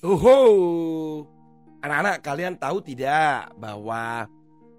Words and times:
Uhu, 0.00 0.40
anak-anak 1.84 2.24
kalian 2.24 2.56
tahu 2.56 2.80
tidak 2.80 3.52
bahwa 3.60 4.24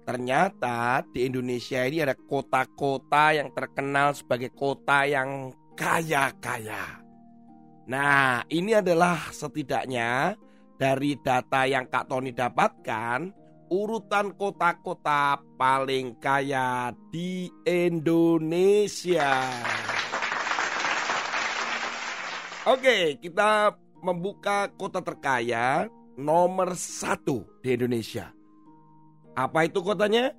ternyata 0.02 1.06
di 1.14 1.30
Indonesia 1.30 1.86
ini 1.86 2.02
ada 2.02 2.18
kota-kota 2.18 3.30
yang 3.30 3.54
terkenal 3.54 4.18
sebagai 4.18 4.50
kota 4.50 5.06
yang 5.06 5.54
kaya-kaya. 5.78 7.06
Nah, 7.86 8.42
ini 8.50 8.74
adalah 8.74 9.30
setidaknya 9.30 10.34
dari 10.74 11.14
data 11.22 11.70
yang 11.70 11.86
Kak 11.86 12.10
Tony 12.10 12.34
dapatkan, 12.34 13.30
urutan 13.70 14.34
kota-kota 14.34 15.38
paling 15.54 16.18
kaya 16.18 16.90
di 17.14 17.46
Indonesia. 17.62 19.38
Oke, 22.66 23.22
kita 23.22 23.78
membuka 24.02 24.66
kota 24.74 24.98
terkaya 24.98 25.86
nomor 26.18 26.74
satu 26.74 27.46
di 27.62 27.78
Indonesia. 27.78 28.34
Apa 29.32 29.64
itu 29.64 29.80
kotanya? 29.80 30.34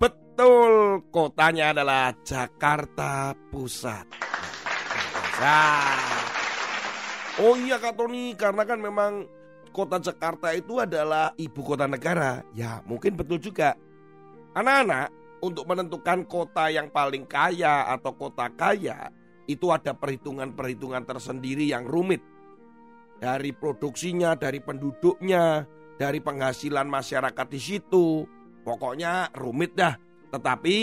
Betul, 0.00 1.04
kotanya 1.14 1.70
adalah 1.76 2.10
Jakarta 2.26 3.36
Pusat. 3.52 4.06
Oh 7.38 7.54
iya 7.54 7.78
Kak 7.78 7.94
Tony, 7.94 8.34
karena 8.34 8.66
kan 8.66 8.80
memang 8.82 9.28
kota 9.70 10.02
Jakarta 10.02 10.50
itu 10.56 10.82
adalah 10.82 11.30
ibu 11.38 11.60
kota 11.62 11.86
negara. 11.86 12.42
Ya 12.56 12.82
mungkin 12.88 13.14
betul 13.14 13.38
juga. 13.38 13.78
Anak-anak, 14.54 15.10
untuk 15.42 15.66
menentukan 15.68 16.24
kota 16.24 16.70
yang 16.70 16.88
paling 16.88 17.26
kaya 17.28 17.90
atau 17.92 18.14
kota 18.14 18.48
kaya, 18.54 19.10
itu 19.44 19.68
ada 19.68 19.92
perhitungan-perhitungan 19.92 21.04
tersendiri 21.04 21.68
yang 21.68 21.84
rumit 21.84 22.22
dari 23.18 23.50
produksinya, 23.54 24.34
dari 24.34 24.60
penduduknya, 24.60 25.64
dari 25.96 26.18
penghasilan 26.18 26.86
masyarakat 26.86 27.46
di 27.50 27.60
situ. 27.60 28.26
Pokoknya 28.64 29.30
rumit 29.36 29.76
dah. 29.76 29.94
Tetapi 30.32 30.76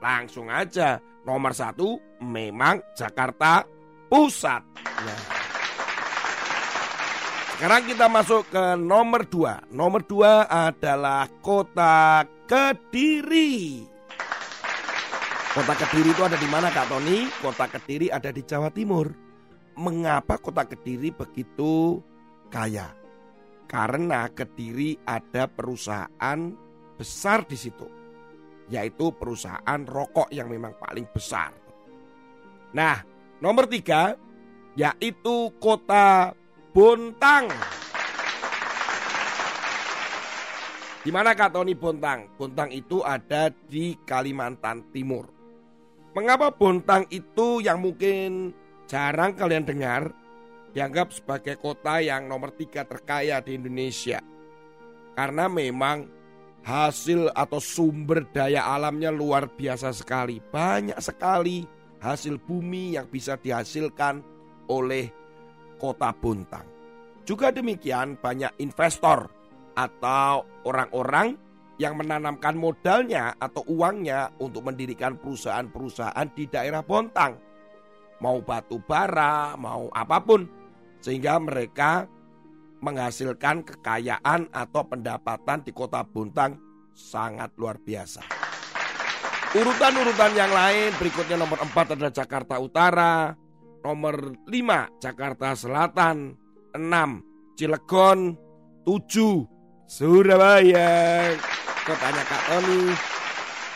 langsung 0.00 0.48
aja 0.48 1.00
nomor 1.24 1.52
satu 1.52 1.98
memang 2.22 2.80
Jakarta 2.96 3.64
Pusat. 4.08 4.62
Ya. 4.84 5.16
Sekarang 7.54 7.82
kita 7.86 8.06
masuk 8.10 8.42
ke 8.50 8.64
nomor 8.76 9.24
dua. 9.26 9.62
Nomor 9.70 10.04
dua 10.04 10.46
adalah 10.46 11.30
kota 11.40 12.26
Kediri. 12.44 13.86
Kota 15.54 15.74
Kediri 15.78 16.10
itu 16.12 16.22
ada 16.26 16.36
di 16.36 16.48
mana 16.50 16.68
Kak 16.68 16.90
Tony? 16.90 17.30
Kota 17.40 17.70
Kediri 17.70 18.10
ada 18.10 18.34
di 18.34 18.42
Jawa 18.42 18.68
Timur 18.74 19.23
mengapa 19.76 20.38
kota 20.38 20.66
Kediri 20.66 21.10
begitu 21.14 22.02
kaya? 22.50 22.90
Karena 23.66 24.30
Kediri 24.30 24.98
ada 25.02 25.50
perusahaan 25.50 26.38
besar 26.94 27.42
di 27.46 27.56
situ, 27.58 27.86
yaitu 28.70 29.10
perusahaan 29.14 29.80
rokok 29.82 30.30
yang 30.30 30.46
memang 30.46 30.78
paling 30.78 31.06
besar. 31.10 31.50
Nah, 32.74 33.02
nomor 33.42 33.70
tiga 33.70 34.18
yaitu 34.74 35.54
kota 35.62 36.34
Bontang. 36.74 37.46
Di 41.04 41.12
mana 41.14 41.36
Kak 41.38 41.54
Tony 41.54 41.78
Bontang? 41.78 42.34
Bontang 42.34 42.74
itu 42.74 42.98
ada 43.06 43.52
di 43.70 43.94
Kalimantan 44.02 44.90
Timur. 44.90 45.30
Mengapa 46.18 46.50
Bontang 46.50 47.06
itu 47.14 47.62
yang 47.62 47.78
mungkin 47.78 48.50
jarang 48.84 49.32
kalian 49.36 49.64
dengar 49.64 50.12
dianggap 50.74 51.14
sebagai 51.14 51.56
kota 51.56 52.02
yang 52.02 52.26
nomor 52.26 52.50
tiga 52.52 52.82
terkaya 52.82 53.38
di 53.38 53.54
Indonesia. 53.54 54.18
Karena 55.14 55.46
memang 55.46 56.10
hasil 56.66 57.30
atau 57.30 57.62
sumber 57.62 58.26
daya 58.34 58.66
alamnya 58.66 59.14
luar 59.14 59.46
biasa 59.46 59.94
sekali. 59.94 60.42
Banyak 60.42 60.98
sekali 60.98 61.62
hasil 62.02 62.42
bumi 62.42 62.98
yang 62.98 63.06
bisa 63.06 63.38
dihasilkan 63.38 64.20
oleh 64.68 65.08
kota 65.78 66.10
Bontang. 66.10 66.66
Juga 67.24 67.54
demikian 67.54 68.20
banyak 68.20 68.58
investor 68.60 69.30
atau 69.78 70.44
orang-orang 70.66 71.38
yang 71.80 71.98
menanamkan 71.98 72.54
modalnya 72.54 73.34
atau 73.38 73.66
uangnya 73.66 74.30
untuk 74.38 74.66
mendirikan 74.66 75.18
perusahaan-perusahaan 75.18 76.28
di 76.36 76.44
daerah 76.46 76.82
Bontang 76.84 77.53
mau 78.22 78.42
batu 78.42 78.78
bara, 78.82 79.56
mau 79.58 79.90
apa 79.90 80.18
pun. 80.22 80.46
Sehingga 81.00 81.40
mereka 81.40 82.06
menghasilkan 82.84 83.64
kekayaan 83.64 84.52
atau 84.52 84.84
pendapatan 84.84 85.64
di 85.64 85.72
kota 85.72 86.04
Bontang 86.04 86.60
sangat 86.92 87.56
luar 87.56 87.80
biasa. 87.80 88.22
Urutan-urutan 89.54 90.34
yang 90.34 90.50
lain 90.50 90.90
berikutnya 90.98 91.38
nomor 91.38 91.62
4 91.62 91.94
adalah 91.94 92.12
Jakarta 92.12 92.58
Utara, 92.58 93.30
nomor 93.86 94.34
5 94.50 94.98
Jakarta 94.98 95.54
Selatan, 95.54 96.34
6 96.74 97.54
Cilegon, 97.54 98.34
7 98.82 99.46
Surabaya, 99.86 101.30
kotanya 101.86 102.22
Kak 102.26 102.42
Tony. 102.50 102.82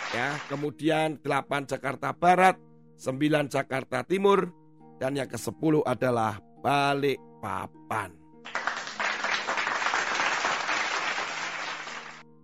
Ya, 0.08 0.28
kemudian 0.50 1.20
8 1.22 1.70
Jakarta 1.70 2.10
Barat, 2.10 2.58
9 2.98 3.46
Jakarta 3.46 4.02
Timur, 4.02 4.50
dan 4.98 5.14
yang 5.14 5.30
ke-10 5.30 5.86
adalah 5.86 6.42
Balikpapan. 6.58 8.10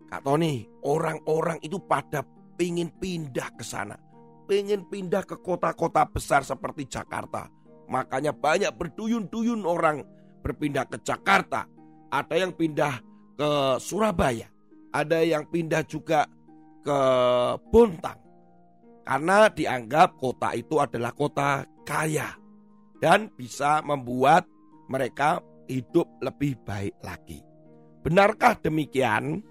Kak 0.06 0.22
Tony, 0.22 0.62
orang-orang 0.86 1.58
itu 1.58 1.82
pada 1.82 2.22
pingin 2.54 2.86
pindah 3.02 3.50
ke 3.58 3.66
sana. 3.66 3.98
Pengen 4.46 4.86
pindah 4.86 5.26
ke 5.26 5.34
kota-kota 5.42 6.06
besar 6.06 6.46
seperti 6.46 6.86
Jakarta. 6.86 7.50
Makanya 7.90 8.30
banyak 8.30 8.70
berduyun-duyun 8.78 9.66
orang 9.66 10.06
berpindah 10.38 10.86
ke 10.86 11.02
Jakarta. 11.02 11.66
Ada 12.14 12.46
yang 12.46 12.54
pindah 12.54 13.02
ke 13.34 13.50
Surabaya. 13.82 14.46
Ada 14.94 15.26
yang 15.26 15.50
pindah 15.50 15.82
juga 15.82 16.30
ke 16.86 16.98
Bontang. 17.74 18.23
Karena 19.04 19.52
dianggap 19.52 20.16
kota 20.16 20.56
itu 20.56 20.80
adalah 20.80 21.12
kota 21.12 21.68
kaya 21.84 22.32
dan 23.04 23.28
bisa 23.36 23.84
membuat 23.84 24.48
mereka 24.88 25.44
hidup 25.68 26.08
lebih 26.24 26.56
baik 26.64 26.96
lagi. 27.04 27.44
Benarkah 28.00 28.56
demikian? 28.60 29.44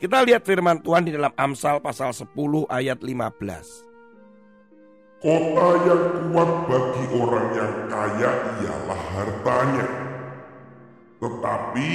Kita 0.00 0.24
lihat 0.24 0.44
firman 0.44 0.80
Tuhan 0.84 1.08
di 1.08 1.12
dalam 1.12 1.32
Amsal 1.36 1.80
pasal 1.80 2.12
10 2.12 2.32
ayat 2.68 3.00
15. 3.00 3.94
Kota 5.24 5.68
yang 5.88 6.04
kuat 6.28 6.50
bagi 6.68 7.04
orang 7.16 7.48
yang 7.56 7.74
kaya 7.88 8.32
ialah 8.60 9.02
hartanya. 9.16 9.88
Tetapi 11.16 11.90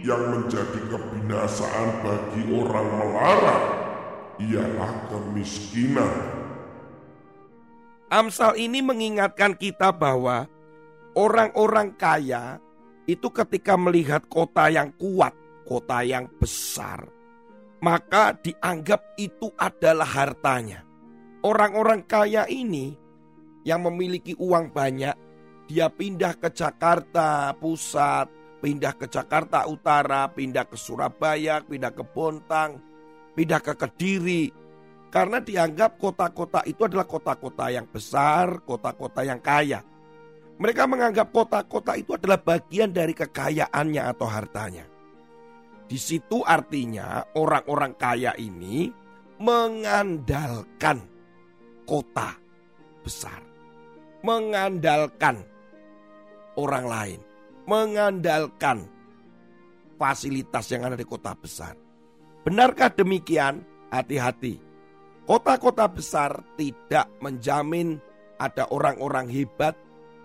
yang 0.00 0.22
menjadi 0.32 0.80
kebinasaan 0.88 1.88
bagi 2.00 2.48
orang 2.48 2.88
melarat 2.96 3.64
ialah 4.40 4.92
kemiskinan. 5.12 6.31
Amsal 8.12 8.60
ini 8.60 8.84
mengingatkan 8.84 9.56
kita 9.56 9.88
bahwa 9.88 10.44
orang-orang 11.16 11.96
kaya 11.96 12.60
itu 13.08 13.32
ketika 13.32 13.72
melihat 13.80 14.28
kota 14.28 14.68
yang 14.68 14.92
kuat, 15.00 15.32
kota 15.64 16.04
yang 16.04 16.28
besar, 16.36 17.08
maka 17.80 18.36
dianggap 18.36 19.16
itu 19.16 19.48
adalah 19.56 20.04
hartanya. 20.04 20.84
Orang-orang 21.40 22.04
kaya 22.04 22.44
ini 22.52 22.92
yang 23.64 23.80
memiliki 23.88 24.36
uang 24.36 24.76
banyak, 24.76 25.16
dia 25.64 25.88
pindah 25.88 26.36
ke 26.36 26.52
Jakarta 26.52 27.56
Pusat, 27.56 28.28
pindah 28.60 28.92
ke 28.92 29.08
Jakarta 29.08 29.64
Utara, 29.64 30.28
pindah 30.28 30.68
ke 30.68 30.76
Surabaya, 30.76 31.64
pindah 31.64 31.96
ke 31.96 32.04
Bontang, 32.04 32.76
pindah 33.32 33.64
ke 33.64 33.72
Kediri, 33.72 34.52
Karena 35.12 35.44
dianggap 35.44 36.00
kota-kota 36.00 36.64
itu 36.64 36.88
adalah 36.88 37.04
kota-kota 37.04 37.68
yang 37.68 37.84
besar, 37.84 38.64
kota-kota 38.64 39.20
yang 39.20 39.44
kaya. 39.44 39.84
Mereka 40.56 40.88
menganggap 40.88 41.28
kota-kota 41.28 42.00
itu 42.00 42.16
adalah 42.16 42.40
bagian 42.40 42.88
dari 42.88 43.12
kekayaannya 43.12 44.02
atau 44.08 44.24
hartanya. 44.24 44.88
Di 45.84 46.00
situ 46.00 46.40
artinya 46.40 47.28
orang-orang 47.36 47.92
kaya 48.00 48.32
ini 48.40 48.88
mengandalkan 49.36 51.04
kota 51.84 52.32
besar, 53.04 53.44
mengandalkan 54.24 55.44
orang 56.56 56.88
lain, 56.88 57.20
mengandalkan 57.68 58.88
fasilitas 60.00 60.72
yang 60.72 60.88
ada 60.88 60.96
di 60.96 61.04
kota 61.04 61.36
besar. 61.36 61.76
Benarkah 62.48 62.88
demikian? 62.88 63.60
Hati-hati. 63.92 64.71
Kota-kota 65.22 65.86
besar 65.86 66.42
tidak 66.58 67.06
menjamin 67.22 68.02
ada 68.42 68.66
orang-orang 68.74 69.30
hebat 69.30 69.78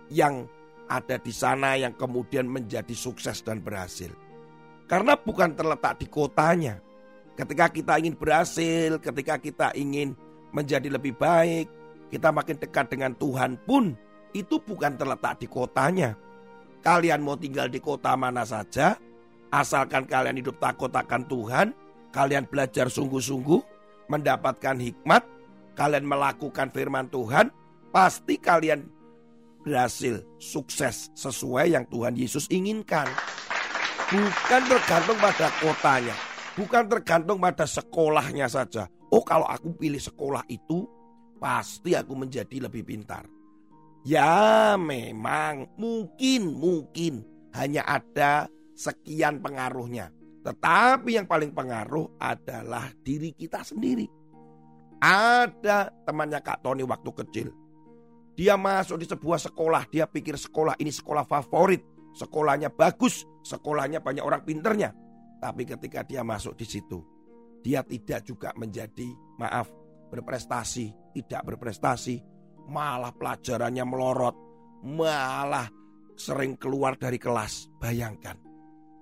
yang 0.09 0.49
ada 0.89 1.21
di 1.21 1.29
sana 1.29 1.77
yang 1.77 1.93
kemudian 1.93 2.49
menjadi 2.49 2.95
sukses 2.97 3.45
dan 3.45 3.61
berhasil. 3.61 4.09
Karena 4.87 5.19
bukan 5.19 5.53
terletak 5.53 6.01
di 6.01 6.07
kotanya. 6.07 6.79
Ketika 7.37 7.69
kita 7.69 8.01
ingin 8.01 8.17
berhasil, 8.17 8.97
ketika 8.97 9.37
kita 9.37 9.67
ingin 9.77 10.17
menjadi 10.49 10.89
lebih 10.89 11.13
baik, 11.13 11.69
kita 12.09 12.33
makin 12.33 12.57
dekat 12.57 12.89
dengan 12.89 13.13
Tuhan 13.13 13.61
pun 13.67 13.93
itu 14.33 14.57
bukan 14.57 14.97
terletak 14.97 15.37
di 15.37 15.45
kotanya. 15.45 16.17
Kalian 16.81 17.21
mau 17.21 17.37
tinggal 17.37 17.69
di 17.69 17.77
kota 17.77 18.15
mana 18.17 18.47
saja, 18.47 18.97
asalkan 19.53 20.07
kalian 20.07 20.39
hidup 20.39 20.57
takut 20.57 20.89
akan 20.89 21.27
Tuhan, 21.27 21.67
kalian 22.15 22.47
belajar 22.47 22.87
sungguh-sungguh, 22.87 23.76
mendapatkan 24.07 24.75
hikmat, 24.79 25.23
kalian 25.75 26.07
melakukan 26.07 26.71
firman 26.71 27.07
Tuhan, 27.07 27.51
pasti 27.91 28.39
kalian 28.39 28.87
berhasil, 29.63 30.23
sukses 30.39 31.11
sesuai 31.13 31.75
yang 31.75 31.85
Tuhan 31.91 32.15
Yesus 32.15 32.47
inginkan. 32.47 33.07
Bukan 34.07 34.61
tergantung 34.71 35.19
pada 35.19 35.47
kotanya, 35.59 36.15
bukan 36.55 36.83
tergantung 36.87 37.37
pada 37.43 37.67
sekolahnya 37.67 38.47
saja. 38.47 38.87
Oh, 39.11 39.23
kalau 39.23 39.47
aku 39.47 39.75
pilih 39.75 39.99
sekolah 39.99 40.47
itu, 40.47 40.87
pasti 41.39 41.95
aku 41.95 42.15
menjadi 42.15 42.67
lebih 42.67 42.87
pintar. 42.87 43.27
Ya, 44.07 44.79
memang 44.79 45.67
mungkin 45.75 46.55
mungkin 46.55 47.27
hanya 47.51 47.83
ada 47.83 48.47
sekian 48.71 49.43
pengaruhnya. 49.43 50.16
Tetapi 50.47 51.19
yang 51.19 51.27
paling 51.27 51.51
pengaruh 51.51 52.15
adalah 52.23 52.87
diri 53.03 53.35
kita 53.35 53.67
sendiri. 53.67 54.07
Ada 55.03 55.91
temannya 56.07 56.39
Kak 56.39 56.63
Tony 56.63 56.87
waktu 56.87 57.11
kecil. 57.11 57.47
Dia 58.39 58.55
masuk 58.55 59.03
di 59.03 59.05
sebuah 59.11 59.43
sekolah, 59.43 59.91
dia 59.91 60.07
pikir 60.07 60.39
sekolah 60.39 60.79
ini 60.79 60.87
sekolah 60.87 61.27
favorit. 61.27 61.83
Sekolahnya 62.15 62.71
bagus, 62.71 63.27
sekolahnya 63.43 63.99
banyak 63.99 64.23
orang 64.23 64.47
pinternya. 64.47 64.95
Tapi 65.37 65.67
ketika 65.67 66.07
dia 66.07 66.23
masuk 66.23 66.55
di 66.55 66.63
situ, 66.63 67.03
dia 67.59 67.83
tidak 67.83 68.23
juga 68.23 68.55
menjadi, 68.55 69.11
maaf, 69.37 69.67
berprestasi, 70.09 71.13
tidak 71.13 71.43
berprestasi, 71.43 72.23
malah 72.71 73.11
pelajarannya 73.11 73.83
melorot, 73.83 74.35
malah 74.87 75.67
sering 76.15 76.55
keluar 76.55 76.95
dari 76.95 77.19
kelas. 77.19 77.67
Bayangkan. 77.77 78.46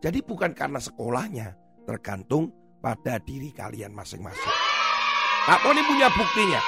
Jadi 0.05 0.21
bukan 0.21 0.53
karena 0.53 0.77
sekolahnya, 0.77 1.57
tergantung 1.89 2.53
pada 2.77 3.17
diri 3.17 3.49
kalian 3.49 3.89
masing-masing. 3.89 4.53
Pak 5.49 5.65
Tony 5.65 5.81
punya 5.81 6.13
buktinya. 6.13 6.61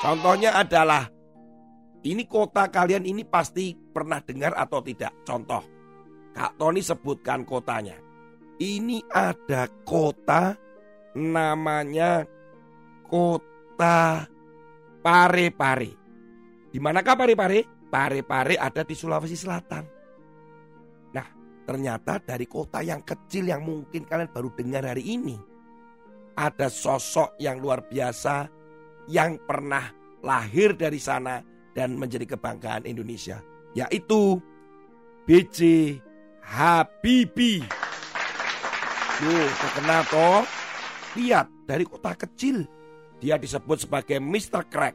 Contohnya 0.00 0.56
adalah 0.56 1.04
ini 2.00 2.24
kota 2.24 2.72
kalian 2.72 3.04
ini 3.04 3.28
pasti 3.28 3.76
pernah 3.76 4.24
dengar 4.24 4.56
atau 4.56 4.80
tidak. 4.80 5.12
Contoh, 5.28 5.60
Kak 6.32 6.56
Tony 6.56 6.80
sebutkan 6.80 7.44
kotanya. 7.44 8.00
Ini 8.56 9.04
ada 9.12 9.68
kota 9.84 10.56
namanya 11.12 12.24
kota 13.04 14.24
Parepare. 15.04 15.92
Di 16.72 16.80
manakah 16.80 17.20
Parepare? 17.20 17.68
Parepare 17.92 18.56
ada 18.56 18.80
di 18.80 18.96
Sulawesi 18.96 19.36
Selatan. 19.36 19.95
Ternyata 21.66 22.22
dari 22.22 22.46
kota 22.46 22.78
yang 22.78 23.02
kecil 23.02 23.50
yang 23.50 23.66
mungkin 23.66 24.06
kalian 24.06 24.30
baru 24.30 24.54
dengar 24.54 24.86
hari 24.86 25.18
ini. 25.18 25.34
Ada 26.38 26.70
sosok 26.70 27.34
yang 27.42 27.58
luar 27.58 27.82
biasa 27.90 28.46
yang 29.10 29.42
pernah 29.42 29.90
lahir 30.22 30.78
dari 30.78 31.02
sana 31.02 31.42
dan 31.74 31.98
menjadi 31.98 32.38
kebanggaan 32.38 32.86
Indonesia. 32.86 33.42
Yaitu 33.74 34.38
BJ 35.26 35.98
Habibie. 36.46 37.66
Loh, 39.26 39.48
terkenal 39.58 40.02
toh? 40.06 40.42
Lihat, 41.18 41.48
dari 41.66 41.82
kota 41.82 42.14
kecil. 42.14 42.62
Dia 43.18 43.40
disebut 43.40 43.88
sebagai 43.88 44.22
Mr. 44.22 44.68
Crack 44.70 44.94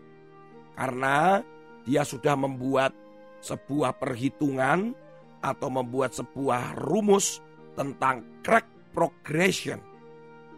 karena 0.78 1.42
dia 1.84 2.06
sudah 2.06 2.38
membuat 2.38 2.96
sebuah 3.42 3.98
perhitungan 3.98 4.94
atau 5.42 5.70
membuat 5.70 6.14
sebuah 6.14 6.78
rumus 6.78 7.42
tentang 7.74 8.22
crack 8.46 8.66
progression 8.94 9.82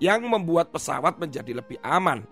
yang 0.04 0.28
membuat 0.28 0.70
pesawat 0.76 1.16
menjadi 1.18 1.64
lebih 1.64 1.80
aman. 1.84 2.28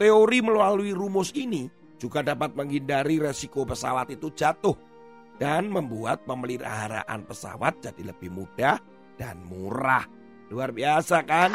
Teori 0.00 0.40
melalui 0.40 0.96
rumus 0.96 1.28
ini 1.36 1.68
juga 2.00 2.24
dapat 2.24 2.56
menghindari 2.56 3.20
resiko 3.20 3.68
pesawat 3.68 4.08
itu 4.08 4.32
jatuh 4.32 4.72
dan 5.36 5.68
membuat 5.68 6.24
pemeliharaan 6.24 7.28
pesawat 7.28 7.76
jadi 7.84 8.08
lebih 8.08 8.32
mudah 8.32 8.80
dan 9.20 9.40
murah. 9.44 10.08
Luar 10.48 10.72
biasa 10.72 11.20
kan? 11.28 11.52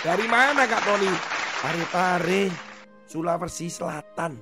Dari 0.00 0.24
mana 0.24 0.64
Kak 0.64 0.82
Tony? 0.88 1.12
Pare-pare, 1.60 2.48
Sulawesi 3.04 3.68
Selatan. 3.68 4.40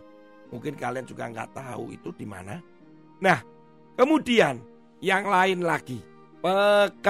Mungkin 0.54 0.78
kalian 0.78 1.06
juga 1.06 1.26
nggak 1.26 1.58
tahu 1.58 1.90
itu 1.90 2.14
di 2.14 2.26
mana. 2.26 2.62
Nah, 3.18 3.38
kemudian 3.98 4.58
yang 5.04 5.28
lain 5.28 5.60
lagi. 5.60 6.00
Pekalongan. 6.40 7.04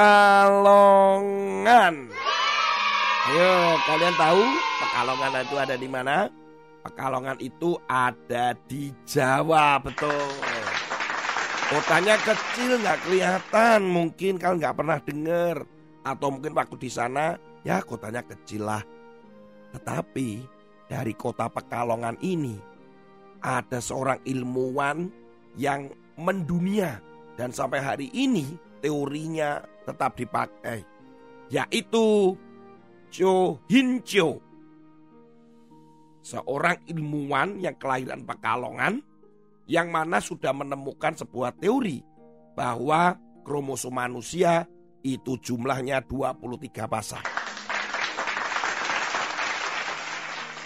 Ayo, 3.25 3.79
kalian 3.89 4.15
tahu 4.19 4.43
Pekalongan 4.83 5.33
itu 5.41 5.57
ada 5.57 5.79
di 5.79 5.89
mana? 5.89 6.27
Pekalongan 6.83 7.39
itu 7.41 7.79
ada 7.87 8.53
di 8.67 8.93
Jawa, 9.07 9.79
betul. 9.81 10.29
Kotanya 11.71 12.21
kecil 12.21 12.77
nggak 12.83 13.09
kelihatan, 13.09 13.89
mungkin 13.89 14.37
kalian 14.37 14.61
nggak 14.61 14.77
pernah 14.77 14.99
dengar 15.01 15.65
atau 16.05 16.29
mungkin 16.29 16.53
waktu 16.53 16.77
di 16.77 16.93
sana 16.93 17.41
ya 17.65 17.81
kotanya 17.81 18.21
kecil 18.27 18.69
lah. 18.69 18.85
Tetapi 19.73 20.45
dari 20.91 21.17
kota 21.17 21.49
Pekalongan 21.49 22.21
ini 22.21 22.61
ada 23.41 23.81
seorang 23.81 24.21
ilmuwan 24.29 25.09
yang 25.57 25.89
mendunia 26.21 27.01
dan 27.35 27.51
sampai 27.51 27.83
hari 27.83 28.09
ini 28.15 28.55
teorinya 28.79 29.63
tetap 29.85 30.15
dipakai 30.19 30.85
yaitu 31.51 32.35
Cho 33.11 33.63
Hin 33.71 34.03
Cho 34.03 34.43
seorang 36.25 36.81
ilmuwan 36.89 37.61
yang 37.61 37.77
kelahiran 37.77 38.25
Pekalongan 38.25 39.05
yang 39.69 39.93
mana 39.93 40.21
sudah 40.21 40.53
menemukan 40.57 41.13
sebuah 41.17 41.57
teori 41.61 42.01
bahwa 42.57 43.17
kromosom 43.45 43.93
manusia 43.93 44.65
itu 45.05 45.37
jumlahnya 45.37 46.01
23 46.09 46.89
pasang. 46.89 47.25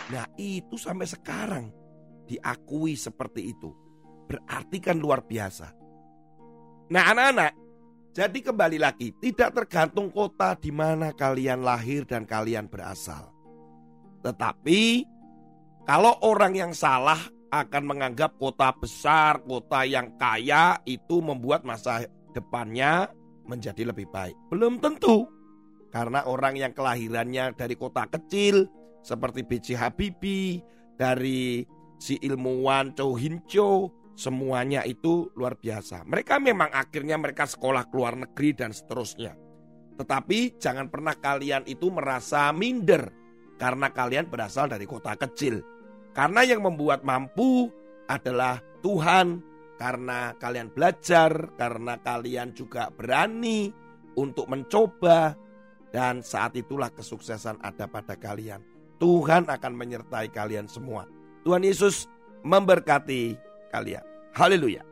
Nah 0.09 0.25
itu 0.39 0.79
sampai 0.79 1.07
sekarang 1.11 1.67
diakui 2.25 2.95
seperti 2.95 3.53
itu. 3.53 3.71
Berarti 4.31 4.79
kan 4.79 4.97
luar 4.97 5.27
biasa. 5.27 5.75
Nah 6.89 7.13
anak-anak, 7.13 7.53
jadi 8.17 8.39
kembali 8.41 8.79
lagi, 8.81 9.13
tidak 9.21 9.53
tergantung 9.53 10.09
kota 10.09 10.57
di 10.57 10.73
mana 10.73 11.13
kalian 11.13 11.61
lahir 11.61 12.09
dan 12.09 12.25
kalian 12.25 12.65
berasal. 12.65 13.29
Tetapi 14.25 15.05
kalau 15.85 16.17
orang 16.25 16.57
yang 16.57 16.73
salah 16.73 17.21
akan 17.53 17.85
menganggap 17.85 18.37
kota 18.41 18.73
besar, 18.73 19.41
kota 19.45 19.85
yang 19.85 20.17
kaya 20.17 20.81
itu 20.89 21.21
membuat 21.21 21.65
masa 21.65 22.09
depannya 22.33 23.13
menjadi 23.45 23.89
lebih 23.89 24.09
baik. 24.09 24.37
Belum 24.49 24.81
tentu. 24.81 25.29
Karena 25.89 26.25
orang 26.29 26.57
yang 26.57 26.77
kelahirannya 26.77 27.57
dari 27.57 27.73
kota 27.73 28.05
kecil 28.09 28.69
seperti 29.01 29.41
B.J. 29.45 29.77
Habibie, 29.77 30.61
dari 30.99 31.65
si 31.97 32.19
ilmuwan 32.21 32.93
Chow 32.93 33.17
Hin 33.17 33.41
Cho, 33.49 33.89
semuanya 34.19 34.83
itu 34.83 35.31
luar 35.39 35.55
biasa. 35.55 36.03
Mereka 36.03 36.43
memang 36.43 36.75
akhirnya 36.75 37.15
mereka 37.15 37.47
sekolah 37.47 37.87
ke 37.87 37.95
luar 37.95 38.19
negeri 38.19 38.51
dan 38.51 38.75
seterusnya. 38.75 39.39
Tetapi 39.95 40.59
jangan 40.59 40.91
pernah 40.91 41.15
kalian 41.15 41.63
itu 41.71 41.87
merasa 41.95 42.51
minder 42.51 43.15
karena 43.63 43.95
kalian 43.95 44.27
berasal 44.27 44.67
dari 44.67 44.91
kota 44.91 45.15
kecil. 45.15 45.63
Karena 46.11 46.43
yang 46.43 46.67
membuat 46.67 47.07
mampu 47.07 47.71
adalah 48.11 48.59
Tuhan, 48.83 49.39
karena 49.79 50.35
kalian 50.35 50.75
belajar, 50.75 51.55
karena 51.55 51.95
kalian 52.03 52.51
juga 52.59 52.91
berani 52.91 53.71
untuk 54.19 54.51
mencoba, 54.51 55.39
dan 55.95 56.27
saat 56.27 56.59
itulah 56.59 56.91
kesuksesan 56.91 57.63
ada 57.63 57.87
pada 57.87 58.19
kalian. 58.19 58.59
Tuhan 58.99 59.47
akan 59.47 59.73
menyertai 59.79 60.35
kalian 60.35 60.67
semua. 60.67 61.07
Tuhan 61.47 61.63
Yesus 61.63 62.11
memberkati 62.43 63.39
kalian. 63.71 64.08
Hallelujah. 64.33 64.83